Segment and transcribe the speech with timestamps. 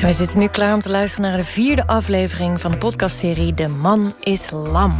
[0.00, 3.54] En we zitten nu klaar om te luisteren naar de vierde aflevering van de podcastserie
[3.54, 4.96] De Man is Lam.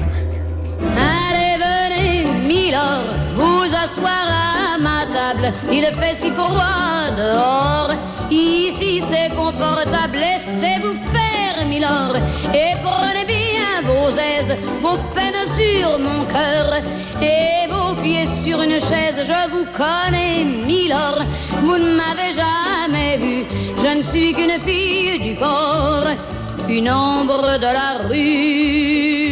[0.96, 5.52] Allez, venez, Milord, vous asseoir à ma table.
[5.70, 7.94] Il fait si froid dehors.
[8.30, 11.27] Ici c'est confortable, laissez-vous faire,
[11.68, 12.16] Milord.
[12.54, 16.80] Et prenez bien vos aises, vos peines sur mon cœur.
[17.22, 21.22] Et vos pieds sur une chaise, je vous connais, Milord.
[21.62, 23.44] Vous ne m'avez jamais vu,
[23.82, 26.06] je ne suis qu'une fille du port.
[26.68, 29.28] Une ombre de la rue.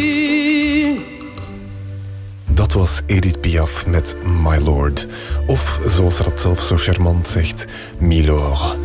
[2.49, 5.07] Dat was Edith Piaf met My Lord.
[5.47, 7.67] Of zoals ze dat zelf zo charmant zegt,
[7.99, 8.77] Milord.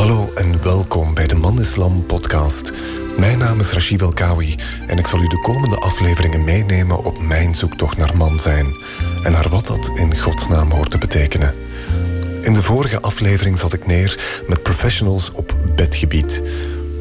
[0.00, 2.72] Hallo en welkom bij de Man Islam podcast.
[3.18, 7.54] Mijn naam is Rashid Elkawi en ik zal u de komende afleveringen meenemen op mijn
[7.54, 8.66] zoektocht naar man zijn
[9.22, 11.54] en naar wat dat in godsnaam hoort te betekenen.
[12.42, 16.42] In de vorige aflevering zat ik neer met professionals op bedgebied.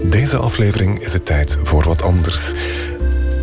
[0.04, 2.54] Deze aflevering is het tijd voor wat anders.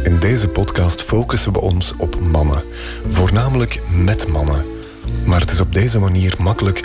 [0.05, 2.63] In deze podcast focussen we ons op mannen,
[3.07, 4.65] voornamelijk met mannen.
[5.27, 6.83] Maar het is op deze manier makkelijk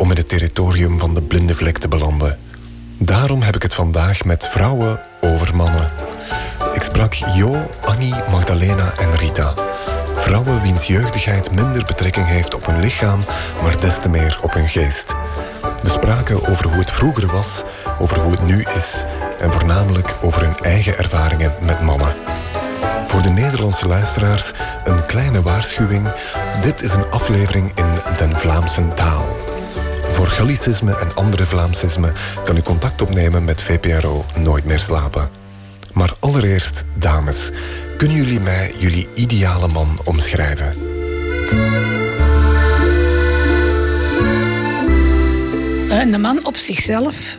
[0.00, 2.38] om in het territorium van de blinde vlek te belanden.
[2.98, 5.90] Daarom heb ik het vandaag met vrouwen over mannen.
[6.72, 9.54] Ik sprak Jo, Annie, Magdalena en Rita.
[10.16, 13.20] Vrouwen wiens jeugdigheid minder betrekking heeft op hun lichaam,
[13.62, 15.14] maar des te meer op hun geest.
[15.82, 17.62] We spraken over hoe het vroeger was,
[17.98, 19.04] over hoe het nu is
[19.38, 22.14] en voornamelijk over hun eigen ervaringen met mannen.
[23.06, 24.52] Voor de Nederlandse luisteraars
[24.84, 26.08] een kleine waarschuwing.
[26.62, 29.39] Dit is een aflevering in den Vlaamse taal.
[30.20, 32.12] Voor Gallicisme en andere Vlaamsisme
[32.44, 35.30] kan u contact opnemen met VPRO Nooit meer slapen.
[35.92, 37.50] Maar allereerst, dames,
[37.96, 40.76] kunnen jullie mij jullie ideale man omschrijven?
[45.90, 47.36] Een Eh, man op zichzelf.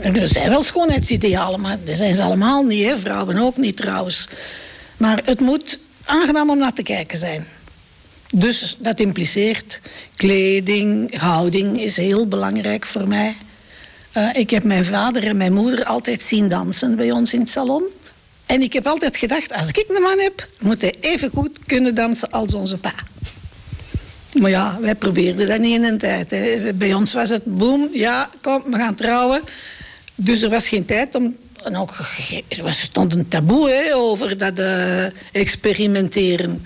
[0.00, 2.84] Er zijn wel schoonheidsidealen, maar dat zijn ze allemaal niet.
[2.84, 2.98] Hè?
[2.98, 4.28] Vrouwen ook niet trouwens.
[4.96, 7.46] Maar het moet aangenaam om naar te kijken zijn.
[8.38, 9.80] Dus dat impliceert
[10.16, 13.36] kleding, houding is heel belangrijk voor mij.
[14.12, 17.48] Eh, ik heb mijn vader en mijn moeder altijd zien dansen bij ons in het
[17.48, 17.82] salon.
[18.46, 21.94] En ik heb altijd gedacht, als ik een man heb, moet hij even goed kunnen
[21.94, 22.94] dansen als onze pa.
[24.32, 26.30] Maar ja, wij probeerden dat niet in een tijd.
[26.30, 26.72] Hè.
[26.74, 29.42] Bij ons was het boem, ja, kom, we gaan trouwen.
[30.14, 31.36] Dus er was geen tijd om...
[31.64, 31.98] En ook,
[32.48, 36.64] er stond een taboe over dat eh, experimenteren.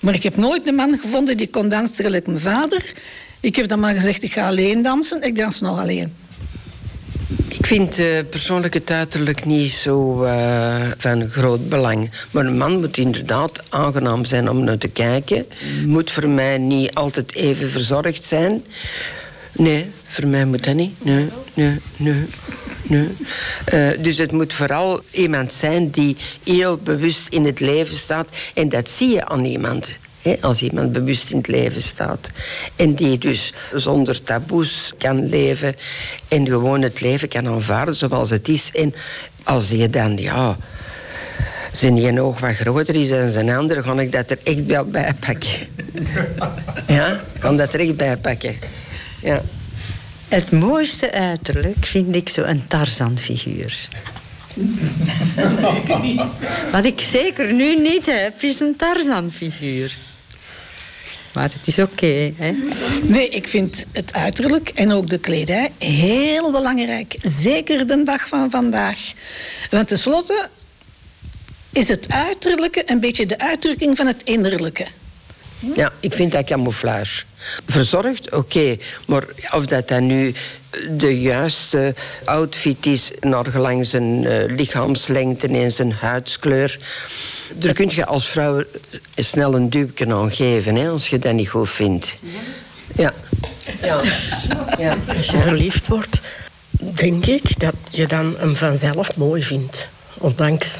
[0.00, 2.92] Maar ik heb nooit een man gevonden die kon dansen gelijk mijn vader.
[3.40, 5.22] Ik heb dan maar gezegd, ik ga alleen dansen.
[5.22, 6.12] Ik dans nog alleen.
[7.48, 12.10] Ik vind eh, persoonlijk het uiterlijk niet zo eh, van groot belang.
[12.30, 15.46] Maar een man moet inderdaad aangenaam zijn om naar te kijken.
[15.86, 18.64] Moet voor mij niet altijd even verzorgd zijn.
[19.52, 21.04] Nee, voor mij moet dat niet.
[21.04, 22.24] Nee, nee, nee.
[22.88, 23.08] Nee.
[23.64, 28.28] Eh, dus het moet vooral iemand zijn die heel bewust in het leven staat.
[28.54, 29.96] En dat zie je aan iemand.
[30.22, 32.30] hè, als iemand bewust in het leven staat.
[32.76, 35.76] En die dus zonder taboes kan leven.
[36.28, 38.70] En gewoon het leven kan aanvaarden zoals het is.
[38.74, 38.94] En
[39.42, 40.56] als je dan, ja
[41.72, 44.84] zijn een oog wat groter is dan zijn andere, ga ik dat er echt wel
[44.84, 45.50] bij pakken.
[46.86, 48.56] Ja, kan dat er echt bij pakken.
[49.22, 49.42] Ja.
[50.28, 53.88] Het mooiste uiterlijk vind ik zo'n Tarzan-figuur.
[56.72, 59.96] Wat ik zeker nu niet heb, is een Tarzan-figuur.
[61.32, 62.54] Maar het is oké, hè?
[63.02, 67.16] Nee, ik vind het uiterlijk en ook de kledij heel belangrijk.
[67.22, 68.98] Zeker de dag van vandaag.
[69.70, 70.48] Want tenslotte
[71.72, 74.86] is het uiterlijke een beetje de uitdrukking van het innerlijke.
[75.74, 77.24] Ja, ik vind dat camouflage.
[77.66, 78.76] Verzorgd, oké.
[79.06, 80.34] Maar of dat dan nu
[80.90, 83.10] de juiste outfit is...
[83.20, 86.78] naar gelang zijn eh, lichaamslengte en zijn huidskleur...
[87.54, 88.62] daar kun je als vrouw
[89.14, 90.74] snel een duwke aan geven...
[90.74, 92.16] Hè, als je dat niet goed vindt.
[92.94, 93.12] Ja.
[93.82, 94.02] ja.
[94.78, 94.96] ja.
[95.16, 96.20] Als je verliefd wordt,
[96.70, 99.88] denk ik dat je dan hem vanzelf mooi vindt.
[100.14, 100.78] Ondanks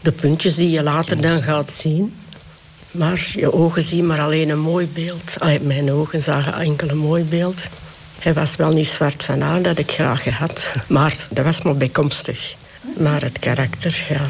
[0.00, 2.14] de puntjes die je later dan gaat zien.
[2.92, 5.34] Maar je ogen zien maar alleen een mooi beeld.
[5.62, 7.66] Mijn ogen zagen enkel een mooi beeld.
[8.18, 10.72] Hij was wel niet zwart van aan, dat ik graag gehad.
[10.86, 12.54] Maar dat was maar bijkomstig.
[12.98, 14.20] Maar het karakter, ja...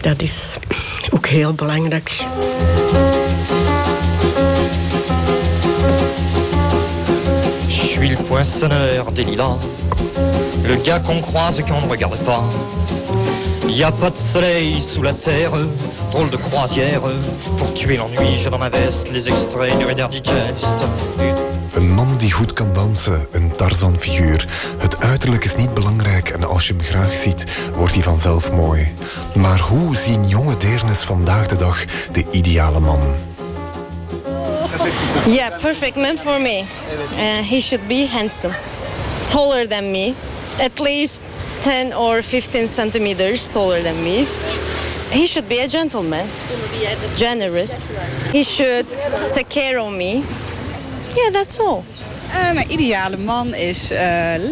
[0.00, 0.56] Dat is
[1.10, 2.08] ook heel belangrijk.
[7.66, 9.58] Je suis le poinçonneur des lilas,
[10.62, 12.44] le gars qu'on croise et qu'on ne regarde pas.
[13.76, 15.52] Y a pas de soleil sous la terre,
[16.10, 17.02] drôle de croisière.
[17.58, 20.86] Pour tuer l'ennui, j'ai dans ma veste les extraits du Reader Digest.
[21.74, 24.46] Een man die goed kan dansen, een Tarzan-figuur.
[24.78, 27.44] Het uiterlijk is niet belangrijk en als je hem graag ziet,
[27.74, 28.92] wordt hij vanzelf mooi.
[29.34, 33.00] Maar hoe zien jonge deernes vandaag de dag de ideale man?
[35.26, 36.58] Yeah, perfect man for me.
[36.58, 38.54] Uh, he should be handsome,
[39.30, 40.14] taller than me,
[40.58, 41.20] at least
[41.66, 44.24] 10 or 15 centimeters taller than me.
[45.10, 46.24] He should be a gentleman,
[47.16, 47.88] generous.
[48.32, 48.86] He should
[49.34, 50.22] take care of me.
[51.16, 51.84] Yeah, that's all.
[52.30, 53.98] Uh, mijn ideale man is uh,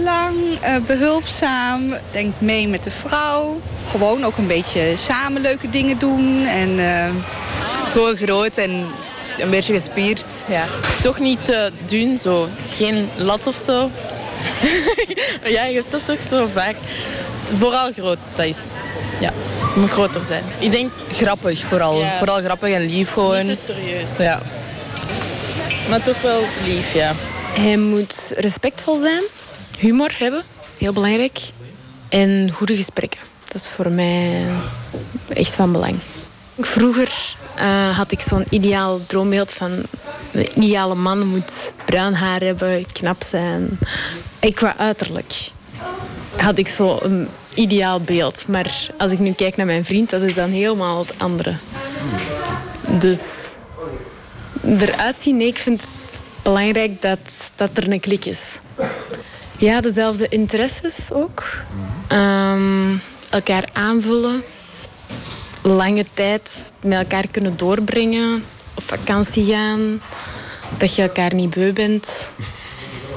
[0.02, 3.60] lang, uh, behulpzaam, denkt mee met de vrouw.
[3.90, 6.44] Gewoon ook een beetje samen leuke dingen doen.
[6.46, 6.78] En,
[7.92, 8.86] Gewoon groot en
[9.38, 10.24] een beetje gespierd.
[10.48, 10.64] Ja.
[11.02, 12.48] Toch niet te dun, zo.
[12.74, 13.90] geen lat of zo.
[15.56, 16.76] ja, je hebt dat toch zo vaak.
[17.52, 18.58] Vooral groot, dat is.
[19.20, 19.32] Ja,
[19.74, 20.42] moet groter zijn.
[20.58, 22.00] Ik denk grappig vooral.
[22.00, 22.18] Ja.
[22.18, 23.46] Vooral grappig en lief gewoon.
[23.46, 24.16] Niet te serieus.
[24.16, 24.42] Ja.
[25.88, 27.12] Maar toch wel lief, ja.
[27.52, 29.22] Hij moet respectvol zijn,
[29.78, 30.42] humor hebben,
[30.78, 31.38] heel belangrijk.
[32.08, 33.20] En goede gesprekken.
[33.48, 34.44] Dat is voor mij
[35.28, 35.98] echt van belang.
[36.58, 39.82] Vroeger uh, had ik zo'n ideaal droombeeld van...
[40.34, 43.78] een ideale man moet bruin haar hebben, knap zijn.
[44.40, 45.52] Ik qua uiterlijk
[46.36, 48.44] had ik zo een ideaal beeld.
[48.48, 51.54] Maar als ik nu kijk naar mijn vriend, dat is dan helemaal het andere.
[53.00, 53.54] Dus
[54.78, 57.18] eruit zien, nee, ik vind het belangrijk dat,
[57.54, 58.58] dat er een klik is.
[59.56, 61.44] Ja, dezelfde interesses ook.
[62.12, 64.42] Um, elkaar aanvullen.
[65.62, 68.44] Lange tijd met elkaar kunnen doorbrengen.
[68.74, 70.00] Op vakantie gaan.
[70.78, 72.32] Dat je elkaar niet beu bent.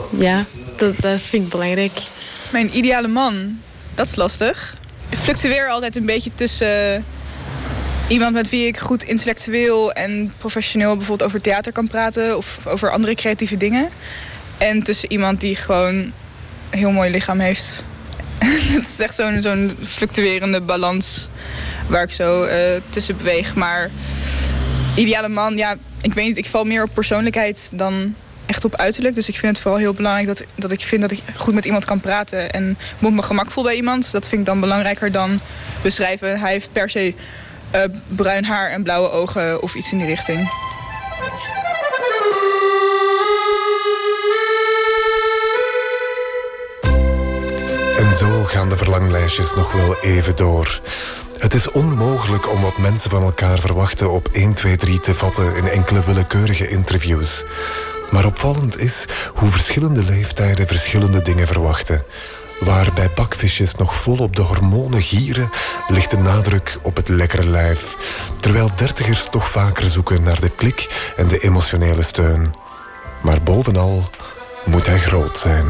[0.09, 0.45] Ja,
[0.77, 2.00] dat, dat vind ik belangrijk.
[2.51, 3.59] Mijn ideale man,
[3.95, 4.75] dat is lastig.
[5.09, 7.06] Ik fluctueer altijd een beetje tussen
[8.07, 12.92] iemand met wie ik goed intellectueel en professioneel bijvoorbeeld over theater kan praten of over
[12.92, 13.89] andere creatieve dingen.
[14.57, 15.95] En tussen iemand die gewoon
[16.69, 17.83] een heel mooi lichaam heeft.
[18.77, 21.27] Het is echt zo'n fluctuerende balans
[21.88, 22.51] waar ik zo uh,
[22.89, 23.56] tussen beweeg.
[23.56, 23.89] Maar
[24.97, 28.15] ideale man, ja, ik weet niet, ik val meer op persoonlijkheid dan
[28.45, 29.15] echt op uiterlijk.
[29.15, 31.65] Dus ik vind het vooral heel belangrijk dat, dat ik vind dat ik goed met
[31.65, 32.51] iemand kan praten.
[32.51, 34.11] En moet me gemak voel bij iemand.
[34.11, 35.39] Dat vind ik dan belangrijker dan
[35.81, 36.39] beschrijven.
[36.39, 37.13] Hij heeft per se
[37.75, 40.39] uh, bruin haar en blauwe ogen of iets in die richting.
[47.97, 50.81] En zo gaan de verlanglijstjes nog wel even door.
[51.39, 55.55] Het is onmogelijk om wat mensen van elkaar verwachten op 1, 2, 3 te vatten
[55.55, 57.45] in enkele willekeurige interviews.
[58.11, 62.03] Maar opvallend is hoe verschillende leeftijden verschillende dingen verwachten.
[62.59, 65.49] Waar bij bakvisjes nog volop de hormonen gieren,
[65.87, 67.95] ligt de nadruk op het lekkere lijf.
[68.39, 72.53] Terwijl dertigers toch vaker zoeken naar de klik en de emotionele steun.
[73.21, 74.09] Maar bovenal
[74.65, 75.65] moet hij groot zijn.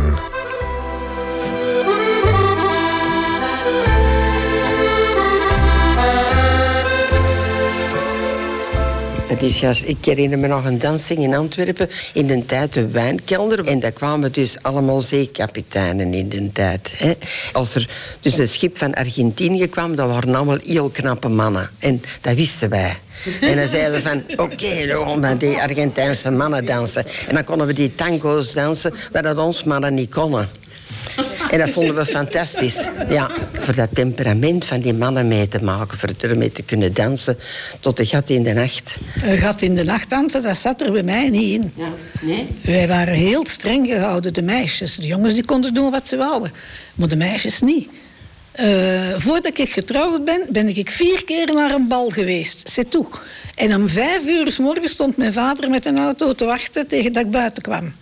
[9.28, 12.88] Het is juist, ik herinner me nog een dansing in Antwerpen in de tijd de
[12.88, 13.66] wijnkelder.
[13.66, 16.94] En daar kwamen dus allemaal zeekapiteinen in de tijd.
[17.54, 17.90] Als er
[18.22, 21.70] dus een schip van Argentinië kwam, dat waren allemaal heel knappe mannen.
[21.80, 22.98] En dat wisten wij.
[23.42, 27.06] En dan zeiden we van, oké, okay, dan gaan die Argentijnse mannen dansen.
[27.28, 30.50] En dan konden we die tango's dansen, waar dat ons mannen niet konden.
[31.52, 32.90] En dat vonden we fantastisch.
[33.10, 36.00] Ja, voor dat temperament van die mannen mee te maken.
[36.00, 37.38] Voor ermee te kunnen dansen
[37.80, 38.98] tot de gat in de nacht.
[39.24, 41.74] Een gat in de nacht dansen, dat zat er bij mij niet in.
[41.76, 41.92] Ja,
[42.22, 42.48] nee?
[42.62, 44.96] Wij waren heel streng gehouden, de meisjes.
[44.96, 46.52] De jongens die konden doen wat ze wouden.
[46.96, 47.90] Maar de meisjes niet.
[48.60, 48.66] Uh,
[49.18, 52.70] voordat ik getrouwd ben, ben ik vier keer naar een bal geweest.
[52.70, 53.06] C'est toe.
[53.56, 57.14] En om vijf uur s morgens stond mijn vader met een auto te wachten tegen
[57.14, 57.94] dat ik buiten kwam.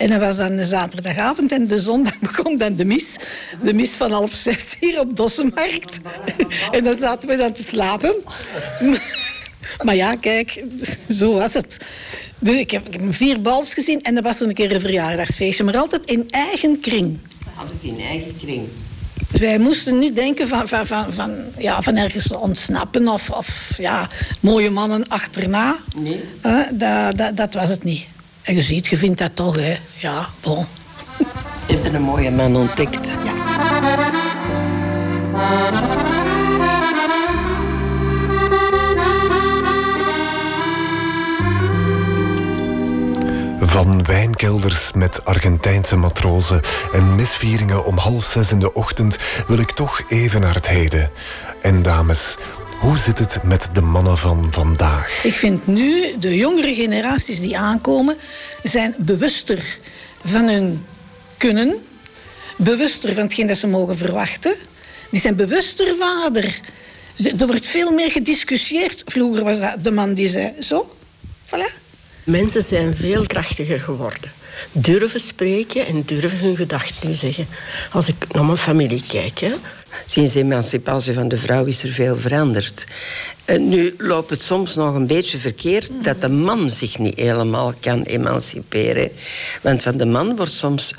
[0.00, 3.16] En dat was dan de zaterdagavond en de zondag begon dan de mis.
[3.62, 5.98] De mis van half zes hier op Dossenmarkt.
[6.76, 8.14] En dan zaten we dan te slapen.
[9.84, 10.64] Maar ja, kijk,
[11.08, 11.76] zo was het.
[12.38, 15.64] Dus ik heb, ik heb vier bals gezien en dat was een keer een verjaardagsfeestje.
[15.64, 17.18] Maar altijd in eigen kring.
[17.56, 18.68] Altijd in eigen kring.
[19.30, 24.08] Wij moesten niet denken van, van, van, van, ja, van ergens ontsnappen of, of ja,
[24.40, 25.76] mooie mannen achterna.
[25.94, 26.20] Nee.
[26.46, 28.06] Uh, dat, dat, dat was het niet.
[28.42, 29.76] En je ziet, je vindt dat toch, hè.
[29.98, 30.66] Ja, bon.
[31.66, 33.18] Je hebt een mooie man ontdekt.
[33.24, 33.32] Ja.
[43.58, 46.60] Van wijnkelders met Argentijnse matrozen
[46.92, 51.10] en misvieringen om half zes in de ochtend wil ik toch even naar het heden.
[51.62, 52.36] En dames,
[52.80, 55.24] hoe zit het met de mannen van vandaag?
[55.24, 58.16] Ik vind nu, de jongere generaties die aankomen,
[58.62, 59.78] zijn bewuster
[60.24, 60.86] van hun
[61.36, 61.74] kunnen,
[62.56, 64.54] bewuster van hetgeen dat ze mogen verwachten.
[65.10, 66.60] Die zijn bewuster vader.
[67.38, 69.02] Er wordt veel meer gediscussieerd.
[69.06, 70.96] Vroeger was dat de man die zei, zo,
[71.46, 71.78] voilà.
[72.24, 74.32] Mensen zijn veel krachtiger geworden.
[74.72, 77.48] Durven spreken en durven hun gedachten zeggen.
[77.92, 79.52] Als ik naar mijn familie kijk, hè,
[80.06, 82.86] Sinds de emancipatie van de vrouw is er veel veranderd.
[83.44, 87.72] En nu loopt het soms nog een beetje verkeerd dat de man zich niet helemaal
[87.80, 89.10] kan emanciperen.
[89.62, 90.94] Want van de man wordt soms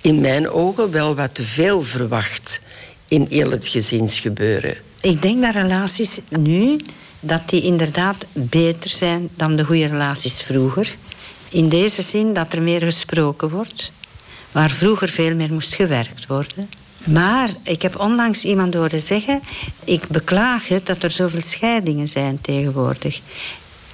[0.00, 2.60] in mijn ogen wel wat te veel verwacht
[3.08, 4.76] in heel het gezinsgebeuren.
[5.00, 6.80] Ik denk dat relaties nu
[7.20, 10.94] dat die inderdaad beter zijn dan de goede relaties vroeger.
[11.48, 13.90] In deze zin dat er meer gesproken wordt,
[14.52, 16.68] waar vroeger veel meer moest gewerkt worden.
[17.04, 19.42] Maar ik heb onlangs iemand horen zeggen:
[19.84, 23.20] ik beklaag het dat er zoveel scheidingen zijn tegenwoordig.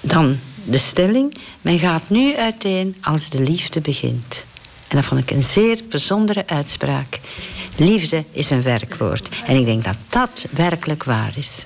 [0.00, 4.44] Dan de stelling: men gaat nu uiteen als de liefde begint.
[4.88, 7.20] En dat vond ik een zeer bijzondere uitspraak.
[7.76, 9.28] Liefde is een werkwoord.
[9.46, 11.64] En ik denk dat dat werkelijk waar is.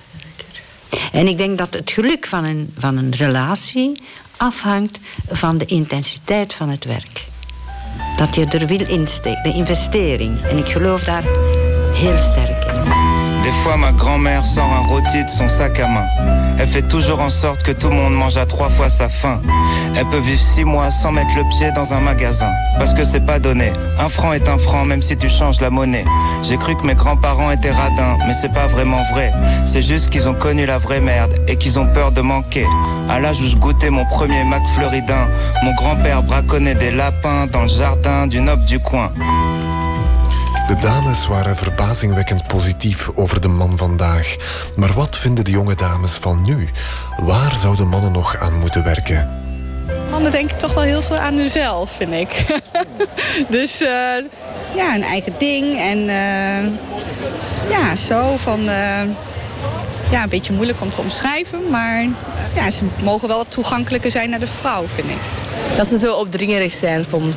[1.13, 4.03] En ik denk dat het geluk van een, van een relatie
[4.37, 4.99] afhangt
[5.31, 7.31] van de intensiteit van het werk.
[8.17, 10.43] Dat je er wil insteken, de investering.
[10.43, 11.25] En ik geloof daar
[11.95, 12.62] heel sterk.
[13.43, 16.07] Des fois, ma grand-mère sort un rôti de son sac à main.
[16.59, 19.41] Elle fait toujours en sorte que tout le monde mange à trois fois sa faim.
[19.97, 22.51] Elle peut vivre six mois sans mettre le pied dans un magasin.
[22.79, 23.73] Parce que c'est pas donné.
[23.99, 26.05] Un franc est un franc, même si tu changes la monnaie.
[26.43, 29.33] J'ai cru que mes grands-parents étaient radins, mais c'est pas vraiment vrai.
[29.65, 32.67] C'est juste qu'ils ont connu la vraie merde et qu'ils ont peur de manquer.
[33.09, 35.29] À l'âge où je goûtais mon premier Mac Floridin,
[35.65, 39.11] mon grand-père braconnait des lapins dans le jardin du noble du coin.
[40.73, 44.37] De dames waren verbazingwekkend positief over de man vandaag.
[44.77, 46.71] Maar wat vinden de jonge dames van nu?
[47.17, 49.43] Waar zouden mannen nog aan moeten werken?
[50.11, 52.61] Mannen denken toch wel heel veel aan hunzelf, vind ik.
[53.57, 53.89] dus uh,
[54.77, 55.79] ja, een eigen ding.
[55.79, 56.71] En uh,
[57.71, 58.61] ja, zo van...
[58.61, 59.01] Uh,
[60.11, 61.71] ja, een beetje moeilijk om te omschrijven.
[61.71, 62.07] Maar
[62.55, 65.21] ja, ze mogen wel toegankelijker zijn naar de vrouw, vind ik.
[65.77, 67.37] Dat ze zo opdringerig zijn soms.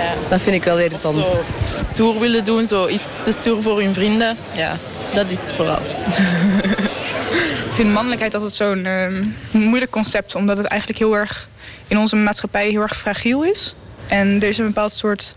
[0.00, 0.14] Ja.
[0.28, 1.24] Dat vind ik wel irritant.
[1.24, 1.44] Zo
[1.78, 4.36] stoer willen doen, zo iets te stoer voor hun vrienden.
[4.52, 4.76] Ja,
[5.14, 5.78] dat is vooral.
[7.68, 9.06] ik vind mannelijkheid altijd zo'n uh,
[9.50, 10.34] moeilijk concept.
[10.34, 11.48] Omdat het eigenlijk heel erg
[11.88, 13.74] in onze maatschappij heel erg fragiel is.
[14.06, 15.34] En er is een bepaald soort...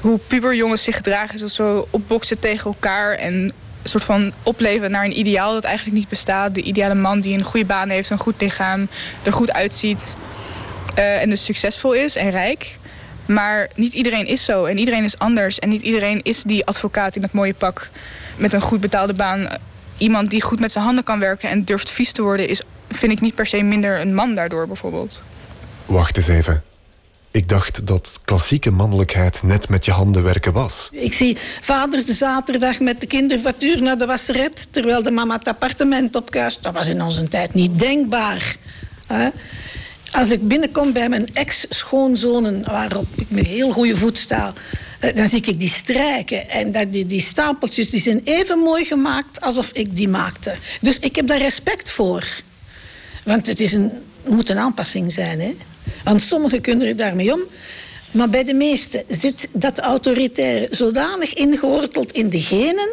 [0.00, 3.12] Hoe puberjongens zich gedragen, is dat zo opboksen tegen elkaar...
[3.12, 3.52] en een
[3.84, 6.54] soort van opleven naar een ideaal dat eigenlijk niet bestaat.
[6.54, 8.88] De ideale man die een goede baan heeft, een goed lichaam,
[9.22, 10.14] er goed uitziet...
[10.98, 12.78] Uh, en dus succesvol is en rijk.
[13.30, 15.58] Maar niet iedereen is zo en iedereen is anders.
[15.58, 17.90] En niet iedereen is die advocaat in dat mooie pak
[18.36, 19.48] met een goed betaalde baan.
[19.98, 22.48] Iemand die goed met zijn handen kan werken en durft vies te worden...
[22.48, 25.22] is, vind ik niet per se minder een man daardoor bijvoorbeeld.
[25.86, 26.62] Wacht eens even.
[27.30, 30.88] Ik dacht dat klassieke mannelijkheid net met je handen werken was.
[30.92, 34.68] Ik zie vaders de zaterdag met de kindervatuur naar de wasseret...
[34.70, 36.62] terwijl de mama het appartement opkuist.
[36.62, 38.56] Dat was in onze tijd niet denkbaar.
[40.12, 44.52] Als ik binnenkom bij mijn ex-schoonzonen, waarop ik met heel goede voet sta,
[45.00, 46.48] eh, dan zie ik die strijken.
[46.48, 50.54] En dat die, die stapeltjes die zijn even mooi gemaakt alsof ik die maakte.
[50.80, 52.26] Dus ik heb daar respect voor.
[53.22, 53.92] Want het is een,
[54.26, 55.40] moet een aanpassing zijn.
[55.40, 55.56] Hè?
[56.04, 57.40] Want sommigen kunnen er daarmee om.
[58.10, 62.88] Maar bij de meesten zit dat autoritaire zodanig ingeworteld in de genen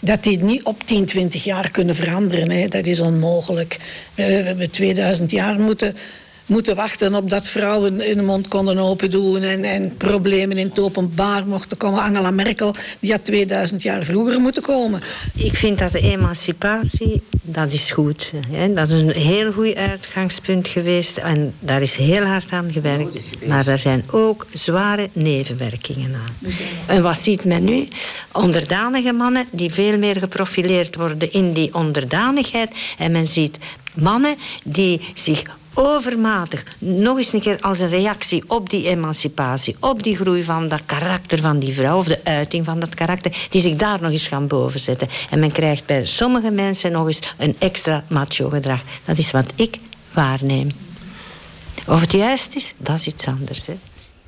[0.00, 2.50] dat die niet op 10, 20 jaar kunnen veranderen.
[2.50, 2.68] Hè.
[2.68, 3.78] Dat is onmogelijk.
[4.14, 5.96] We hebben 2000 jaar moeten,
[6.48, 10.78] moeten wachten op dat vrouwen hun mond konden open doen en, en problemen in het
[10.78, 12.02] openbaar mochten komen.
[12.02, 15.02] Angela Merkel, die had 2000 jaar vroeger moeten komen.
[15.34, 18.32] Ik vind dat de emancipatie, dat is goed.
[18.50, 18.72] Hè.
[18.72, 23.18] Dat is een heel goed uitgangspunt geweest en daar is heel hard aan gewerkt.
[23.46, 26.52] Maar er zijn ook zware nevenwerkingen aan.
[26.86, 27.88] En wat ziet men nu?
[28.32, 32.70] Onderdanige mannen die veel meer geprofileerd worden in die onderdanigheid.
[32.98, 33.58] En men ziet
[33.94, 35.42] mannen die zich
[35.78, 40.68] overmatig, nog eens een keer als een reactie op die emancipatie, op die groei van
[40.68, 44.12] dat karakter van die vrouw, of de uiting van dat karakter, die zich daar nog
[44.12, 45.08] eens gaan bovenzetten.
[45.30, 48.80] En men krijgt bij sommige mensen nog eens een extra macho gedrag.
[49.04, 49.78] Dat is wat ik
[50.12, 50.68] waarneem.
[51.86, 53.66] Of het juist is, dat is iets anders.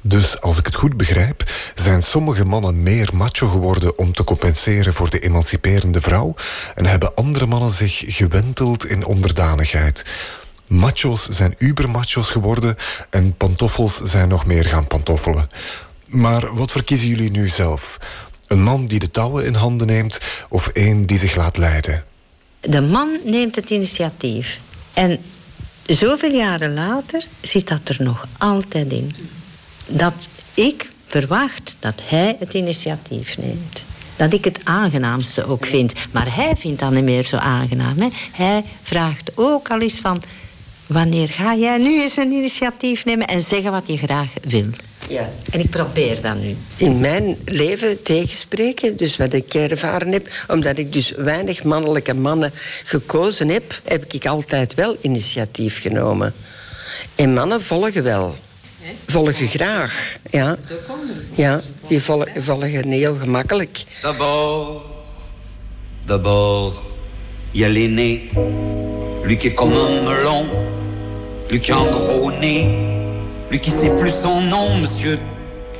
[0.02, 4.94] Dus als ik het goed begrijp, zijn sommige mannen meer macho geworden om te compenseren
[4.94, 6.34] voor de emanciperende vrouw
[6.74, 10.04] en hebben andere mannen zich gewenteld in onderdanigheid.
[10.70, 12.76] Macho's zijn ubermachos geworden
[13.10, 15.50] en pantoffels zijn nog meer gaan pantoffelen.
[16.06, 17.98] Maar wat verkiezen jullie nu zelf?
[18.46, 22.04] Een man die de touwen in handen neemt of één die zich laat leiden?
[22.60, 24.60] De man neemt het initiatief.
[24.92, 25.18] En
[25.86, 29.12] zoveel jaren later zit dat er nog altijd in.
[29.88, 33.84] Dat ik verwacht dat hij het initiatief neemt.
[34.16, 35.92] Dat ik het aangenaamste ook vind.
[36.10, 38.12] Maar hij vindt dat niet meer zo aangenaam.
[38.32, 40.22] Hij vraagt ook al eens van...
[40.92, 44.66] wanneer ga jij nu eens een initiatief nemen en zeggen wat je graag wil?
[45.08, 45.30] Ja.
[45.50, 46.56] En ik probeer dat nu.
[46.76, 52.52] In mijn leven tegenspreken, dus wat ik ervaren heb, omdat ik dus weinig mannelijke mannen
[52.84, 56.34] gekozen heb, heb ik altijd wel initiatief genomen.
[57.14, 58.34] En mannen volgen wel.
[59.06, 60.56] Volgen graag, ja.
[61.34, 63.84] Ja, die volgen, volgen heel gemakkelijk.
[64.02, 64.82] D'abord,
[66.06, 66.76] d'abord,
[67.52, 68.30] il y a l'aîné,
[69.24, 70.46] lui qui est comme un melon,
[71.50, 72.68] lui qui a un gros nez,
[73.50, 75.18] lui qui sait plus son nom, monsieur,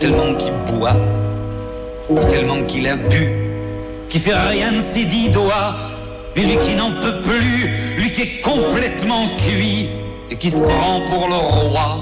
[0.01, 0.97] tellement qu'il boit,
[2.29, 3.31] tellement qu'il a bu,
[4.09, 5.77] qui fait rien de ses dix doigts,
[6.35, 9.91] et lui qui n'en peut plus, lui qui est complètement cuit,
[10.29, 11.99] et qui se prend pour le roi,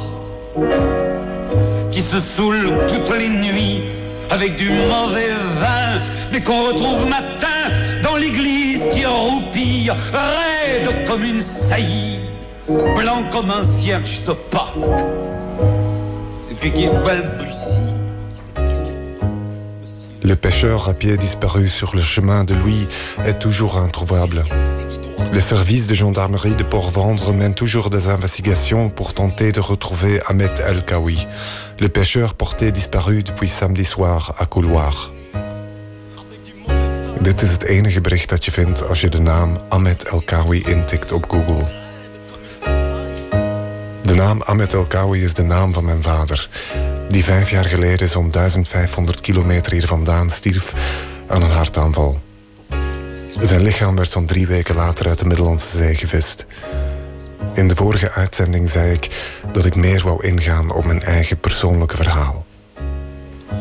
[1.91, 3.83] qui se saoule toutes les nuits
[4.31, 7.47] avec du mauvais vin, mais qu'on retrouve matin
[8.03, 12.19] dans l'église qui roupille, raide comme une saillie,
[12.69, 14.75] blanc comme un cierge de Pâques.
[20.23, 22.87] Le pêcheur à pied disparu sur le chemin de Louis
[23.25, 24.45] est toujours introuvable.
[25.33, 30.51] Le service de gendarmerie de Port-Vendre mène toujours des investigations pour tenter de retrouver Ahmed
[30.67, 31.27] El Kawi,
[31.81, 35.11] le pêcheur porté disparu depuis samedi soir à Couloir.
[37.21, 38.51] Dit bericht je
[38.95, 39.09] je
[39.71, 40.65] Ahmed El Kawi
[41.29, 41.78] Google.
[44.09, 46.49] De naam Ahmed El Kawi is de naam van mijn vader,
[47.09, 50.73] die vijf jaar geleden zo'n 1500 kilometer hier vandaan stierf
[51.27, 52.21] aan een hartaanval.
[53.43, 56.47] Zijn lichaam werd zo'n drie weken later uit de Middellandse Zee gevist.
[57.55, 59.09] In de vorige uitzending zei ik
[59.53, 62.47] dat ik meer wou ingaan op mijn eigen persoonlijke verhaal.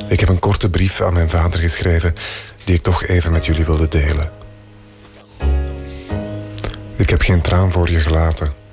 [0.08, 2.14] Ik heb een korte brief aan mijn vader geschreven
[2.64, 4.32] die ik toch even met jullie wilde delen.
[6.96, 8.67] Ik heb geen traan voor je gelaten.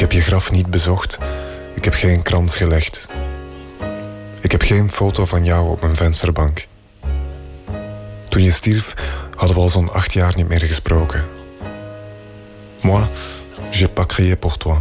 [0.00, 1.18] Ik heb je graf niet bezocht.
[1.74, 3.08] Ik heb geen krans gelegd.
[4.40, 6.66] Ik heb geen foto van jou op mijn vensterbank.
[8.28, 8.94] Toen je stierf,
[9.36, 11.24] hadden we al zo'n acht jaar niet meer gesproken.
[12.80, 13.04] Moi,
[13.70, 14.78] j'ai pas crié pour toi.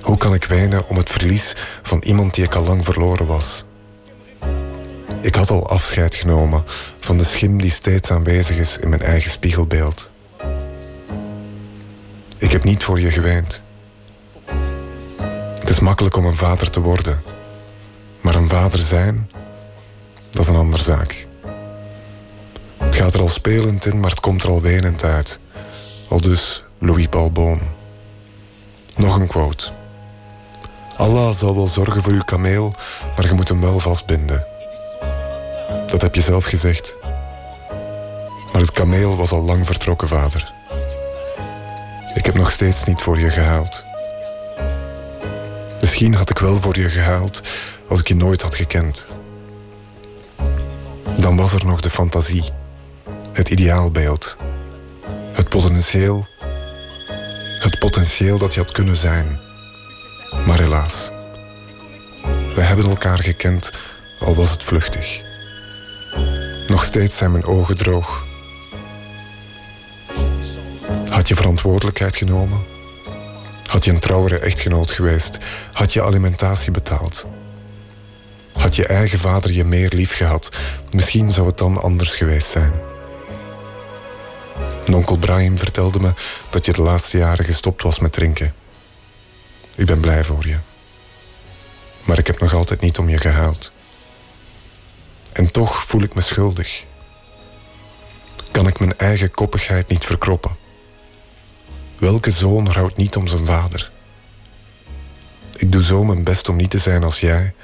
[0.00, 3.64] Hoe kan ik wijnen om het verlies van iemand die ik al lang verloren was?
[5.20, 6.64] Ik had al afscheid genomen
[6.98, 10.12] van de schim die steeds aanwezig is in mijn eigen spiegelbeeld.
[12.54, 13.62] Ik heb niet voor je geweend.
[15.58, 17.22] Het is makkelijk om een vader te worden,
[18.20, 19.30] maar een vader zijn,
[20.30, 21.26] dat is een andere zaak.
[22.76, 25.38] Het gaat er al spelend in, maar het komt er al wenend uit.
[26.08, 27.60] Al dus Louis Paul Boom.
[28.96, 29.72] Nog een quote.
[30.96, 32.74] Allah zal wel zorgen voor uw kameel,
[33.16, 34.46] maar je moet hem wel vastbinden.
[35.86, 36.96] Dat heb je zelf gezegd.
[38.52, 40.52] Maar het kameel was al lang vertrokken, vader.
[42.14, 43.84] Ik heb nog steeds niet voor je gehuild.
[45.80, 47.42] Misschien had ik wel voor je gehuild
[47.88, 49.06] als ik je nooit had gekend.
[51.18, 52.44] Dan was er nog de fantasie,
[53.32, 54.36] het ideaalbeeld,
[55.32, 56.26] het potentieel,
[57.60, 59.40] het potentieel dat je had kunnen zijn.
[60.46, 61.10] Maar helaas,
[62.54, 63.72] we hebben elkaar gekend,
[64.20, 65.20] al was het vluchtig.
[66.68, 68.24] Nog steeds zijn mijn ogen droog.
[71.24, 72.64] Had je verantwoordelijkheid genomen?
[73.66, 75.38] Had je een trouwere echtgenoot geweest?
[75.72, 77.26] Had je alimentatie betaald?
[78.52, 80.50] Had je eigen vader je meer lief gehad?
[80.90, 82.72] Misschien zou het dan anders geweest zijn.
[84.92, 86.12] Onkel Brian vertelde me
[86.50, 88.54] dat je de laatste jaren gestopt was met drinken.
[89.76, 90.58] Ik ben blij voor je.
[92.02, 93.72] Maar ik heb nog altijd niet om je gehuild.
[95.32, 96.84] En toch voel ik me schuldig.
[98.50, 100.63] Kan ik mijn eigen koppigheid niet verkroppen?
[102.04, 103.90] Welke zoon rouwt niet om zijn vader?
[105.56, 107.54] Ik doe zo mijn best om niet te zijn als jij,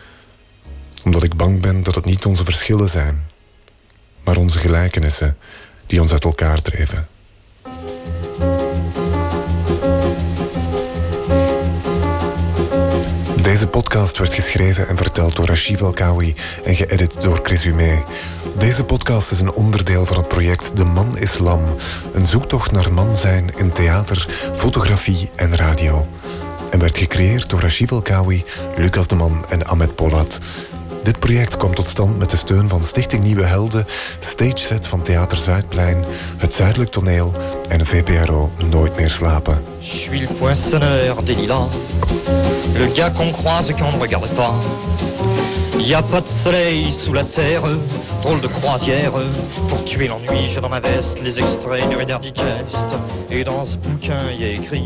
[1.05, 3.26] omdat ik bang ben dat het niet onze verschillen zijn,
[4.24, 5.37] maar onze gelijkenissen
[5.87, 7.09] die ons uit elkaar dreven.
[13.61, 18.03] Deze podcast werd geschreven en verteld door Rashid Elkawi en geëdit door Chris Humé.
[18.59, 21.61] Deze podcast is een onderdeel van het project De Man is Lam.
[22.12, 26.07] Een zoektocht naar man zijn in theater, fotografie en radio.
[26.70, 28.44] En werd gecreëerd door Rashid Elkawi,
[28.77, 30.38] Lucas de Man en Ahmed Polat.
[31.03, 33.87] Dit project kwam tot stand met de steun van Stichting Nieuwe Helden,
[34.18, 36.05] Stageset van Theater Zuidplein,
[36.37, 37.35] het Zuidelijk Toneel
[37.68, 39.69] en VPRO Nooit meer slapen.
[39.83, 41.69] Je suis le poinçonneur des lilas,
[42.79, 44.55] le gars qu'on croise et qu'on ne regarde pas.
[45.79, 47.62] Y a pas de soleil sous la terre,
[48.23, 49.12] drôle de croisière.
[49.69, 52.95] Pour tuer l'ennui, j'ai dans ma veste les extraits du Reader Digest.
[53.31, 54.85] Et dans ce bouquin, y a écrit